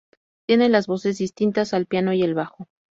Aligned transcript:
Tiene 0.47 0.67
las 0.69 0.87
voces 0.87 1.19
distintas, 1.19 1.73
el 1.73 1.85
piano 1.85 2.11
y 2.11 2.23
el 2.23 2.33
bajo. 2.33 2.67